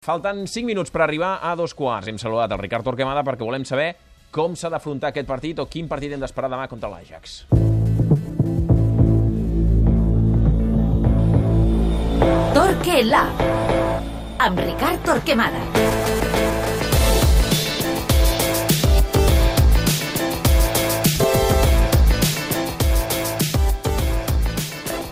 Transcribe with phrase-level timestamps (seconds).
[0.00, 2.06] Falten 5 minuts per arribar a dos quarts.
[2.08, 3.90] Hem saludat el Ricard Torquemada perquè volem saber
[4.32, 7.44] com s'ha d'afrontar aquest partit o quin partit hem d'esperar demà contra l'Ajax.
[12.56, 13.26] Torquela
[14.40, 15.68] amb Ricard Torquemada.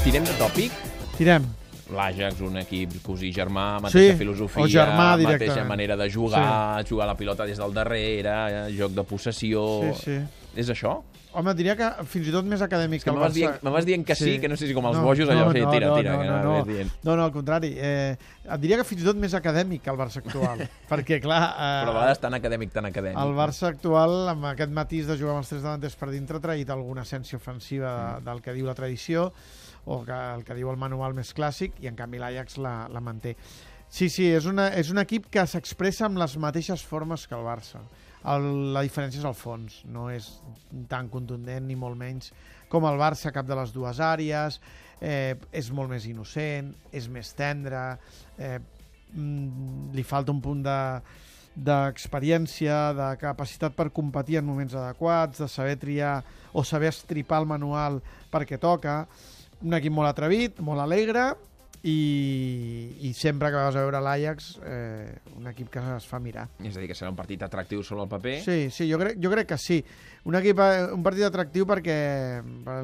[0.00, 0.84] Tirem de tòpic?
[1.20, 1.59] Tirem.
[1.94, 7.16] L'Ajax, un equip cosí germà, mateixa Sí, filosofia, germà mateixa manera de jugar, jugar la
[7.18, 9.64] pilota des del darrere, eh, joc de possessió...
[9.90, 10.39] Sí, sí.
[10.58, 11.00] És això?
[11.30, 13.36] Home, diria que fins i tot més acadèmic que el Barça.
[13.36, 15.60] dient, me vas dient que sí, que no sé si com els bojos allò, sí,
[15.60, 17.70] tira, tira, que no, no, no, no, no, al contrari.
[17.78, 20.64] Eh, et diria que fins i tot més acadèmic que el Barça actual.
[20.90, 21.40] perquè, clar...
[21.54, 23.20] Eh, Però a vegades tan acadèmic, tan acadèmic.
[23.22, 26.46] el Barça actual, amb aquest matís de jugar amb els tres davanters per dintre, ha
[26.48, 29.30] traït alguna essència ofensiva de, del que diu la tradició
[29.86, 33.00] o que, el que diu el manual més clàssic, i en canvi l'Ajax la, la
[33.00, 33.36] manté.
[33.90, 37.46] Sí, sí, és, una, és un equip que s'expressa amb les mateixes formes que el
[37.46, 37.86] Barça.
[38.28, 40.26] El, la diferència és el fons, no és
[40.90, 42.34] tan contundent ni molt menys
[42.70, 44.60] com el Barça cap de les dues àrees,
[45.00, 47.96] eh, és molt més innocent, és més tendre,
[48.38, 48.58] eh,
[49.14, 50.78] mm, li falta un punt de
[51.50, 56.22] d'experiència, de capacitat per competir en moments adequats, de saber triar
[56.54, 57.98] o saber estripar el manual
[58.30, 59.08] perquè toca.
[59.60, 61.34] Un equip molt atrevit, molt alegre
[61.82, 66.46] i, i sempre que vas a veure l'Ajax, eh, un equip que es fa mirar.
[66.60, 68.34] És a dir, que serà un partit atractiu sobre el paper.
[68.44, 69.78] Sí, sí, jo crec, jo crec que sí.
[70.28, 71.96] Un, equip, eh, un partit atractiu perquè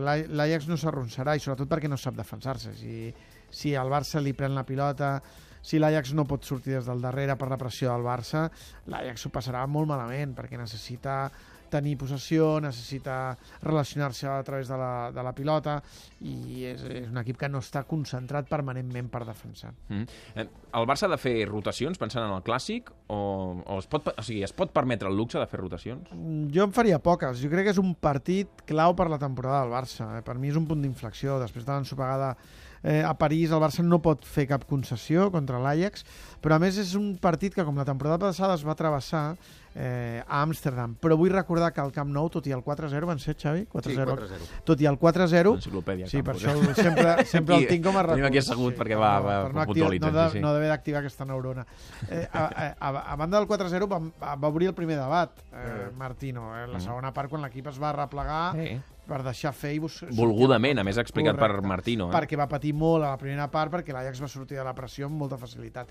[0.00, 2.72] l'A- l'Ajax no s'arronsarà i sobretot perquè no sap defensar-se.
[2.78, 3.10] Si,
[3.50, 5.18] si el Barça li pren la pilota,
[5.66, 8.46] si l'Ajax no pot sortir des del darrere per la pressió del Barça,
[8.86, 11.24] l'Ajax s'ho passarà molt malament perquè necessita
[11.70, 15.78] tenir possessió, necessita relacionar-se a través de la, de la pilota
[16.20, 19.72] i és, és un equip que no està concentrat permanentment per defensar.
[19.88, 20.20] Mm.
[20.36, 23.18] Eh, El Barça ha de fer rotacions pensant en el clàssic o,
[23.62, 26.10] o, es, pot, o sigui, es pot permetre el luxe de fer rotacions?
[26.12, 27.40] Mm, Jo en faria poques.
[27.42, 30.10] Jo crec que és un partit clau per la temporada del Barça.
[30.18, 30.22] Eh?
[30.26, 31.40] Per mi és un punt d'inflexió.
[31.42, 32.34] Després de l'ensopegada
[32.82, 36.04] eh, a París, el Barça no pot fer cap concessió contra l'Ajax,
[36.42, 39.36] però a més és un partit que, com la temporada passada es va travessar
[39.74, 40.94] eh, a Amsterdam.
[41.00, 43.66] Però vull recordar que al Camp Nou, tot i el 4-0, van ser, Xavi?
[43.72, 44.06] 4-0.
[44.06, 44.48] 4-0.
[44.64, 45.52] Tot i el 4-0...
[45.58, 46.06] Enciclopèdia.
[46.08, 48.28] Sí, per això sempre, sempre el tinc com a tenim recurs.
[48.30, 50.44] aquí assegut perquè va- va- per no, activar, no, de, sí, sí.
[50.44, 51.66] no d'haver d'activar aquesta neurona.
[52.08, 55.90] Eh, a, a, a, a banda del 4-0 va, va obrir el primer debat, eh,
[55.96, 56.52] Martino.
[56.56, 58.78] Eh, la segona part, quan l'equip es va replegar Sí.
[59.06, 60.00] Per deixar fer i bus...
[60.16, 61.68] Volgudament, a més explicat per Correcte.
[61.68, 62.08] Martino.
[62.10, 62.14] Eh?
[62.16, 65.06] Perquè va patir molt a la primera part perquè l'Ajax va sortir de la pressió
[65.06, 65.88] amb molta facilitat.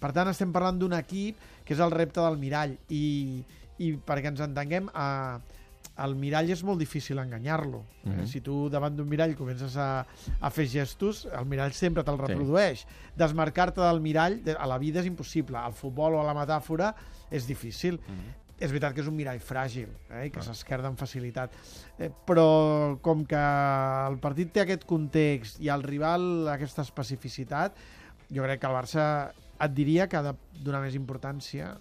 [0.00, 3.42] Per tant, estem parlant d'un equip que és el repte del mirall i,
[3.78, 5.38] i perquè ens entenguem, a,
[6.04, 7.78] el mirall és molt difícil enganyar-lo.
[8.04, 8.18] Mm Mhm.
[8.20, 8.26] -hmm.
[8.26, 10.06] Si tu davant d'un mirall comences a,
[10.40, 12.86] a fer gestos, el mirall sempre te'l reprodueix.
[13.16, 15.56] Desmarcar-te del mirall a la vida és impossible.
[15.58, 16.94] Al futbol o a la metàfora
[17.30, 17.94] és difícil.
[17.94, 18.18] Mm Mhm.
[18.20, 18.45] -hmm.
[18.56, 21.52] És veritat que és un mirall fràgil, eh, i que s'esquerda amb facilitat.
[21.98, 23.42] Eh, però com que
[24.08, 27.76] el partit té aquest context i el rival aquesta especificitat,
[28.32, 29.04] jo crec que el Barça
[29.60, 30.32] et diria que ha de
[30.64, 31.74] donar més importància,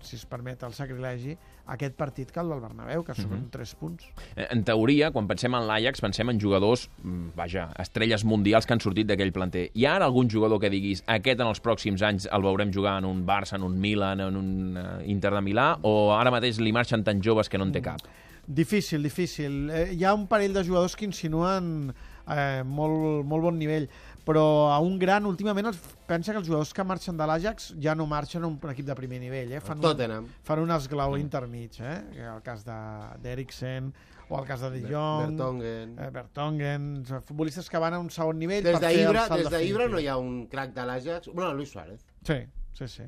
[0.00, 1.36] si es permet el sacrilegi,
[1.66, 3.50] aquest partit que el del Bernabéu, que són Mhm.
[3.50, 4.04] 3 punts.
[4.36, 8.72] Eh, En teoria, quan pensem en l'Ajax, pensem en jugadors, mm, vaja, estrelles mundials que
[8.72, 9.70] han sortit d'aquell planter.
[9.74, 12.98] Hi ha ara algun jugador que diguis aquest en els pròxims anys el veurem jugar
[12.98, 16.58] en un Barça, en un Milan, en un uh, Inter de Milà, o ara mateix
[16.58, 18.00] li marxen tan joves que no en té cap?
[18.46, 19.70] Difícil, difícil.
[19.70, 21.92] Eh, hi ha un parell de jugadors que insinuen
[22.30, 23.88] eh, molt, molt bon nivell,
[24.24, 27.94] però a un gran, últimament, els, pensa que els jugadors que marxen de l'Ajax ja
[27.94, 29.52] no marxen a un equip de primer nivell.
[29.52, 29.60] Eh?
[29.60, 31.98] Fan, un, fan un esglaó intermig, eh?
[32.34, 33.92] El cas de- d'Eriksen
[34.28, 35.96] o el cas de De Jong, Bertongen.
[35.98, 39.48] eh, Bertongen, futbolistes que van a un segon nivell Des per fer el d'Ibra salt
[39.50, 41.28] des d'Ibra no hi ha un crac de l'Ajax.
[41.34, 42.04] Bueno, Luis Suárez.
[42.22, 42.44] Sí,
[42.80, 43.02] sí, sí.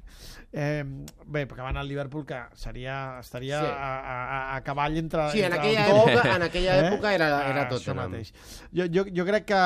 [0.53, 0.85] Eh,
[1.27, 3.67] bé, perquè van al Liverpool que seria, estaria Sí.
[3.67, 5.31] a, a, a cavall entre...
[5.33, 6.89] Sí, en entre aquella el època, en aquella eh?
[6.91, 7.81] època era, era Ah, tot.
[7.81, 8.33] això mateix.
[8.73, 9.63] Jo, jo, jo crec que,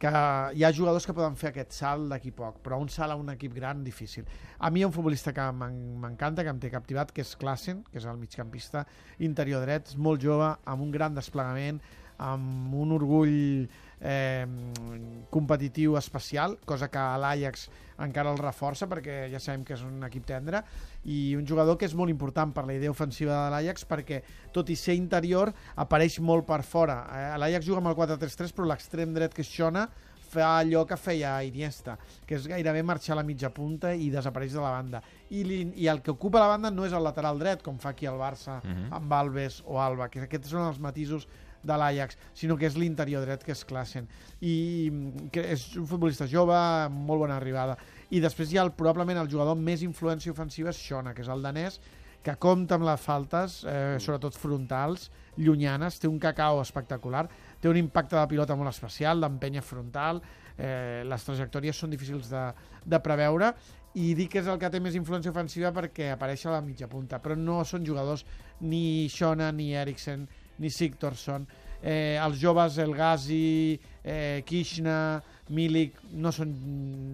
[0.00, 0.10] que
[0.56, 3.30] hi ha jugadors que poden fer aquest salt d'aquí poc, però un salt a un
[3.30, 4.24] equip gran difícil.
[4.58, 7.34] A mi hi ha un futbolista que m'en- m'encanta, que em té captivat, que és
[7.36, 8.86] Klassen, que és el migcampista
[9.18, 11.80] interior dret, molt jove, amb un gran desplegament,
[12.20, 13.68] amb un orgull
[14.00, 14.46] eh,
[15.30, 17.68] competitiu especial, cosa que a l'Ajax
[18.00, 20.62] encara el reforça perquè ja sabem que és un equip tendre
[21.04, 24.22] i un jugador que és molt important per la idea ofensiva de l'Ajax perquè
[24.56, 28.70] tot i ser interior apareix molt per fora eh, l'Ajax juga amb el 4-3-3 però
[28.70, 29.84] l'extrem dret que és Xona
[30.30, 34.52] fa allò que feia Iniesta, que és gairebé marxar a la mitja punta i desapareix
[34.54, 35.00] de la banda.
[35.34, 37.90] I, li, I el que ocupa la banda no és el lateral dret, com fa
[37.90, 38.92] aquí el Barça, Mhm.
[38.94, 41.26] amb Alves o Alba, que aquests són els matisos
[41.62, 44.08] de l'Ajax, sinó que és l'interior dret que és Klassen.
[44.40, 46.56] I mm, que és un futbolista jove,
[46.90, 47.76] molt bona arribada.
[48.10, 51.22] i després hi ha el, probablement el jugador amb més influència ofensiva és Xona, que
[51.22, 51.78] és el danès,
[52.22, 57.28] que compta amb les faltes, eh, sobretot frontals, llunyanes, té un cacao espectacular,
[57.60, 60.20] té un impacte de pilota molt especial, d'empenya frontal,
[60.58, 62.42] eh, les trajectòries són difícils de,
[62.84, 63.54] de preveure,
[63.94, 66.86] i dic que és el que té més influència ofensiva perquè apareix a la mitja
[66.90, 68.22] punta, però no són jugadors
[68.60, 70.28] ni Xona, ni Eriksen,
[70.60, 71.46] ni Sigtorsson.
[71.80, 76.52] Eh, els joves, El Ghazi, eh, Kishna, Milik, no, són,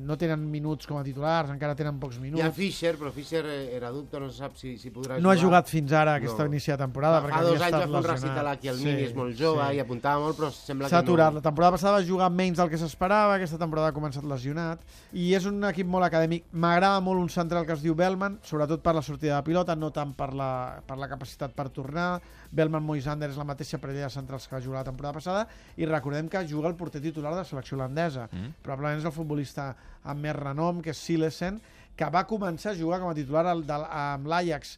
[0.05, 2.43] no tenen minuts com a titulars, encara tenen pocs minuts.
[2.43, 5.31] Hi ha Fischer, però Fischer eh, era dubte, no se sap si, si podrà no
[5.31, 5.63] ha jugar.
[5.63, 6.51] jugat fins ara aquesta No.
[6.53, 7.23] inici de temporada.
[7.23, 9.39] Fa, perquè fa dos anys va estat fer un recital aquí al Mini, és molt
[9.41, 11.33] jove i apuntava molt, però sembla S'ha que aturat.
[11.33, 11.41] no.
[11.41, 14.85] La temporada passada va jugar menys del que s'esperava, aquesta temporada ha començat lesionat,
[15.15, 16.45] i és un equip molt acadèmic.
[16.53, 19.91] M'agrada molt un central que es diu Bellman, sobretot per la sortida de pilota, no
[19.97, 22.21] tant per la, per la capacitat per tornar.
[22.53, 25.87] Bellman Moisander és la mateixa parella de centrals que va jugar la temporada passada, i
[25.89, 28.26] recordem que juga el porter titular de la selecció holandesa.
[28.31, 28.53] Mm.
[28.65, 29.71] Probablement és el futbolista
[30.05, 31.61] amb més renom, que és Silesen,
[31.97, 34.77] que va començar a jugar com a titular al, del, amb l'Ajax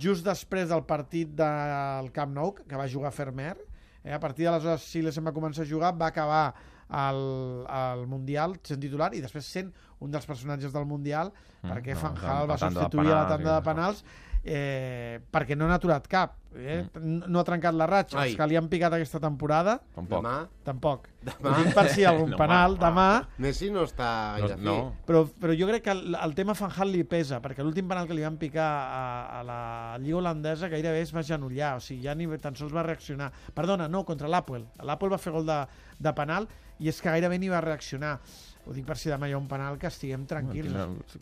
[0.00, 3.54] just després del partit del Camp Nou, que va jugar Fermer.
[4.02, 6.46] Eh, a partir d'aleshores Silesen va començar a jugar, va acabar
[6.88, 7.20] al,
[7.68, 11.32] al Mundial sent titular i després sent un dels personatges del Mundial
[11.64, 14.04] Mm, perquè no, Van la va substituir a la penals tanda de penals
[14.44, 16.82] eh, perquè no n'ha aturat cap eh?
[16.92, 17.30] Mm.
[17.32, 18.28] no ha trencat la ratxa Ai.
[18.28, 20.20] els que li han picat aquesta temporada Tampoc.
[20.20, 20.34] Demà,
[20.66, 21.54] tampoc Demà?
[21.54, 23.06] ho dic per si hi ha algun No, penal va, demà
[23.40, 24.10] Messi no està
[24.44, 24.76] No, no.
[25.08, 28.18] però, però jo crec que el, el tema Fanhal li pesa, perquè l'últim penal que
[28.18, 29.04] li van picar a,
[29.40, 29.60] a la
[30.02, 33.30] Lliga holandesa gairebé es va genollar, o sigui, ja ni tan sols va reaccionar.
[33.54, 34.64] Perdona, no, contra l'Apple.
[34.82, 35.60] L'Apple va fer gol de,
[36.02, 36.48] de penal
[36.82, 38.18] i és que gairebé ni va reaccionar.
[38.64, 40.72] Ho dic per si demà hi ha un penal que estiguem tranquils.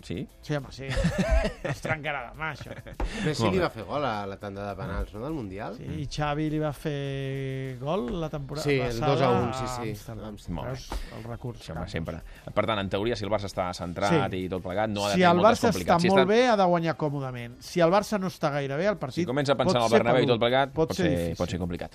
[0.07, 0.21] Sí?
[0.47, 0.87] Sí, home, sí.
[1.67, 2.71] es trencarà demà, això.
[3.25, 5.75] Messi li va fer gol a la tanda de penals, no, del Mundial?
[5.75, 9.55] Sí, I Xavi li va fer gol la temporada Sí, el passada 2 a 1,
[9.59, 9.89] sí, sí.
[9.97, 10.37] Amsterdam.
[10.55, 10.69] Molt.
[10.69, 10.87] Veus?
[11.19, 11.59] El recurs.
[11.65, 11.91] Sempre, Campos.
[11.91, 12.21] sempre.
[12.55, 14.45] Per tant, en teoria, si el Barça està centrat Sí.
[14.45, 16.03] i tot plegat, no ha de si tenir el moltes Barça està complicats.
[16.03, 17.57] Si molt bé, ha de guanyar còmodament.
[17.59, 19.91] Si el Barça no està gaire bé, el partit Si comença a pensar en el
[19.91, 21.37] Bernabéu i tot plegat, pot, pot ser, ser, difícil.
[21.43, 21.91] pot ser complicat.